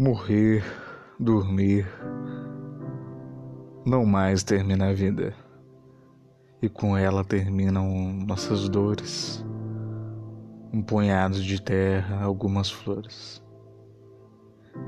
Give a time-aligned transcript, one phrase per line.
[0.00, 0.64] Morrer,
[1.18, 1.86] dormir,
[3.84, 5.34] não mais termina a vida,
[6.62, 9.44] e com ela terminam nossas dores,
[10.72, 13.44] um punhado de terra, algumas flores,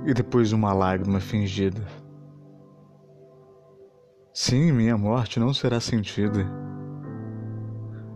[0.06, 1.86] e depois uma lágrima fingida.
[4.32, 6.50] Sim, minha morte não será sentida.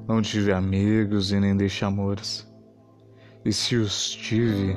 [0.09, 2.51] Não tive amigos e nem deixei amores,
[3.45, 4.75] e se os tive,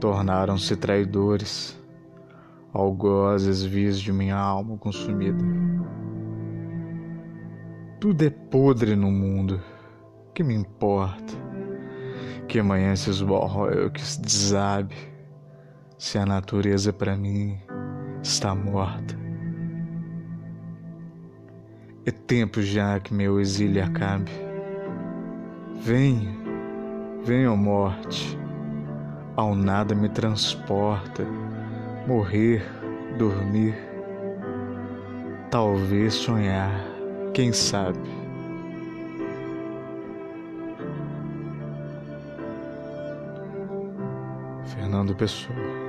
[0.00, 1.78] tornaram-se traidores,
[2.72, 5.44] algozes vias de minha alma consumida.
[8.00, 9.60] Tudo é podre no mundo,
[10.34, 11.34] que me importa?
[12.46, 14.94] Que amanhã se esborra que se desabe,
[15.98, 17.58] se a natureza para mim
[18.22, 19.18] está morta.
[22.06, 24.30] É tempo já que meu exílio acabe.
[25.82, 26.38] Vem,
[27.24, 28.38] venha morte
[29.38, 31.24] ao nada me transporta,
[32.08, 32.60] morrer,
[33.16, 33.72] dormir,
[35.48, 36.72] talvez sonhar,
[37.32, 38.00] quem sabe.
[44.66, 45.87] Fernando Pessoa